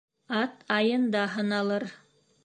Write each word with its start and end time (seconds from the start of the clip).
Ат 0.37 0.63
айында 0.77 1.21
һыналыр. 1.33 1.85